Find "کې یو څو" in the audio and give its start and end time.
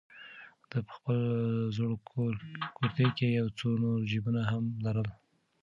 3.17-3.67